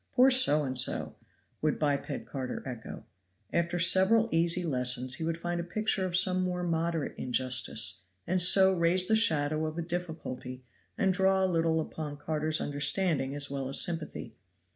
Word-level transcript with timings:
"Poor 0.13 0.31
so 0.31 0.63
and 0.63 0.75
so!" 0.79 1.13
would 1.61 1.77
biped 1.77 2.25
Carter 2.25 2.63
echo. 2.65 3.05
After 3.53 3.77
several 3.77 4.29
easy 4.31 4.63
lessons 4.63 5.13
he 5.13 5.23
would 5.23 5.37
find 5.37 5.59
him 5.59 5.67
a 5.67 5.69
picture 5.69 6.07
of 6.07 6.17
some 6.17 6.41
more 6.41 6.63
moderate 6.63 7.13
injustice, 7.19 7.99
and 8.25 8.41
so 8.41 8.73
raise 8.73 9.07
the 9.07 9.15
shadow 9.15 9.67
of 9.67 9.77
a 9.77 9.83
difficulty 9.83 10.63
and 10.97 11.13
draw 11.13 11.43
a 11.43 11.45
little 11.45 11.79
upon 11.79 12.17
Carter's 12.17 12.59
understanding 12.59 13.35
as 13.35 13.51
well 13.51 13.69
as 13.69 13.79
sympathy. 13.79 14.33